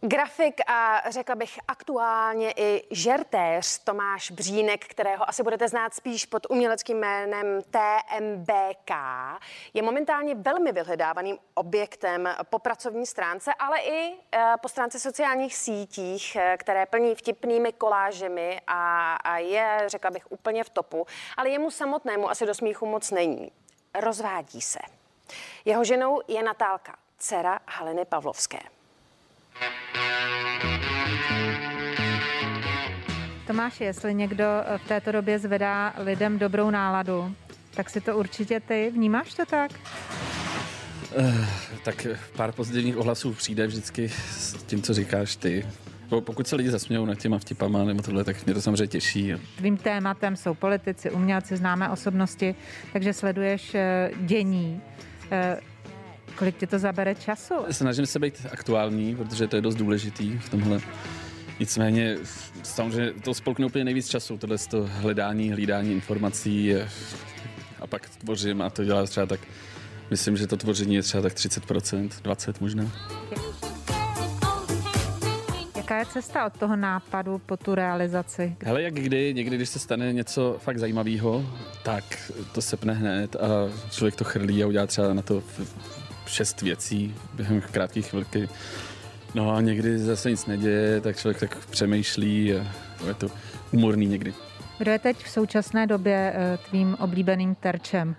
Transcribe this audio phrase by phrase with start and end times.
[0.00, 6.46] Grafik a řekla bych aktuálně i žertéř Tomáš Břínek, kterého asi budete znát spíš pod
[6.50, 8.90] uměleckým jménem TMBK,
[9.74, 16.36] je momentálně velmi vyhledávaným objektem po pracovní stránce, ale i eh, po stránce sociálních sítích,
[16.36, 21.06] eh, které plní vtipnými kolážemi a, a je, řekla bych, úplně v topu.
[21.36, 23.52] Ale jemu samotnému asi do smíchu moc není.
[23.94, 24.78] Rozvádí se.
[25.64, 28.58] Jeho ženou je Natálka, dcera Haleny Pavlovské.
[33.46, 37.34] Tomáš, jestli někdo eh, v této době zvedá lidem dobrou náladu,
[37.74, 38.90] tak si to určitě ty.
[38.94, 39.70] Vnímáš to tak?
[41.18, 41.46] Uh,
[41.84, 45.66] tak pár pozitivních ohlasů přijde vždycky s tím, co říkáš ty.
[46.20, 49.34] Pokud se lidi zasmějou nad těma vtipama nebo tohle, tak mě to samozřejmě těší.
[49.56, 52.54] Tvým tématem jsou politici, umělci, známé osobnosti,
[52.92, 54.80] takže sleduješ eh, dění.
[56.38, 57.54] Kolik ti to zabere času?
[57.70, 60.80] Snažím se být aktuální, protože to je dost důležitý v tomhle.
[61.60, 62.16] Nicméně
[62.62, 66.74] samozřejmě to spolkne úplně nejvíc času, tohle to hledání, hlídání informací
[67.80, 69.40] a pak tvořím a to dělá třeba tak,
[70.10, 72.92] myslím, že to tvoření je třeba tak 30%, 20% možná.
[75.76, 78.56] Jaká je cesta od toho nápadu po tu realizaci?
[78.62, 81.46] Hele, jak kdy, někdy, když se stane něco fakt zajímavého,
[81.82, 82.04] tak
[82.52, 83.48] to sepne hned a
[83.90, 85.42] člověk to chrlí a udělá třeba na to
[86.28, 88.48] šest věcí během krátké chvilky.
[89.34, 92.66] No a někdy zase nic neděje, tak člověk tak přemýšlí a
[93.06, 93.28] je to
[93.72, 94.34] humorný někdy.
[94.78, 98.16] Kdo je teď v současné době eh, tvým oblíbeným terčem?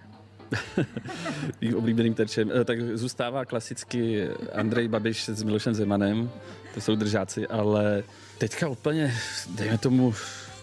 [1.62, 2.52] Mým oblíbeným terčem.
[2.62, 6.30] Eh, tak zůstává klasicky Andrej Babiš s Milošem Zemanem,
[6.74, 8.04] to jsou držáci, ale
[8.38, 9.14] teďka úplně,
[9.56, 10.14] dejme tomu,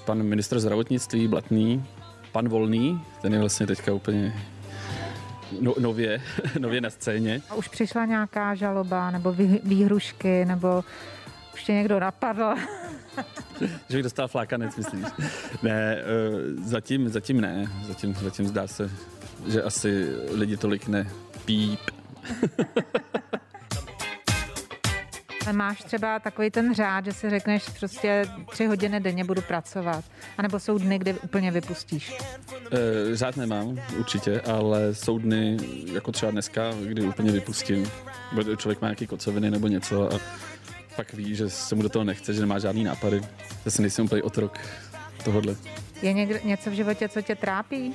[0.04, 1.84] pan ministr zdravotnictví Blatný,
[2.32, 4.34] pan Volný, ten je vlastně teďka úplně
[5.60, 6.22] no, nově,
[6.58, 7.42] nově na scéně.
[7.50, 10.84] A už přišla nějaká žaloba nebo vý, výhrušky, nebo
[11.54, 12.54] už tě někdo napadl?
[13.88, 15.04] že bych dostal flákanec, myslíš?
[15.62, 17.66] ne, uh, zatím, zatím ne.
[17.86, 18.90] Zatím, zatím zdá se,
[19.46, 21.10] že asi lidi tolik ne
[21.44, 21.80] píp.
[25.52, 30.04] Máš třeba takový ten řád, že si řekneš prostě tři hodiny denně budu pracovat,
[30.38, 32.12] anebo jsou dny, kdy úplně vypustíš?
[33.12, 35.56] E, řád nemám, určitě, ale jsou dny,
[35.92, 37.90] jako třeba dneska, kdy úplně vypustím.
[38.56, 40.18] Člověk má nějaký kocoviny nebo něco a
[40.96, 43.20] pak ví, že se mu do toho nechce, že nemá žádný nápady.
[43.64, 44.58] Zase nejsem úplně otrok
[45.24, 45.56] tohodle.
[46.02, 47.94] Je někde, něco v životě, co tě trápí?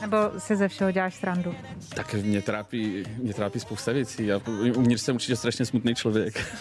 [0.00, 1.54] Nebo si ze všeho děláš srandu?
[1.94, 4.26] Tak mě trápí, mě trápí spousta věcí.
[4.26, 4.40] Já
[4.76, 6.54] uvnitř jsem určitě strašně smutný člověk.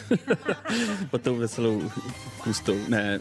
[1.12, 1.92] Pod tou veselou
[2.44, 2.78] kustou.
[2.88, 3.20] Ne,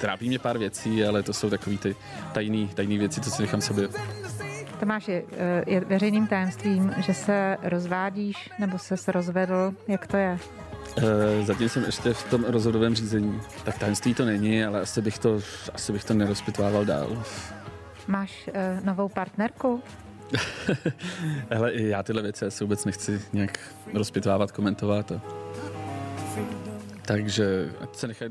[0.00, 1.96] trápí mě pár věcí, ale to jsou takové ty
[2.32, 3.88] tajné tajný věci, co si nechám sobě.
[4.80, 9.74] Tomáš, je, eh, je veřejným tajemstvím, že se rozvádíš nebo se rozvedl.
[9.88, 10.38] Jak to je?
[10.96, 13.40] Uh, zatím jsem ještě v tom rozhodovém řízení.
[13.64, 15.40] Tak tajemství to není, ale asi bych to,
[15.74, 17.22] asi bych to nerozpitvával dál.
[18.06, 19.82] Máš uh, novou partnerku?
[21.50, 23.58] Hele, já tyhle věci asi vůbec nechci nějak
[23.94, 25.12] rozpitvávat, komentovat.
[25.12, 25.20] A...
[27.02, 28.30] Takže ať se nechají